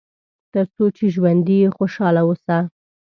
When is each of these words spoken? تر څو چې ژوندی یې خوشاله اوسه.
تر 0.53 0.65
څو 0.75 0.83
چې 0.97 1.05
ژوندی 1.13 1.57
یې 1.63 1.69
خوشاله 1.77 2.21
اوسه. 2.27 2.57